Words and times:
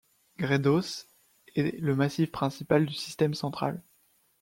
Gredos 0.39 1.05
est 1.55 1.79
le 1.79 1.95
massif 1.95 2.31
principal 2.31 2.87
du 2.87 2.93
Système 2.95 3.35
central. 3.35 3.83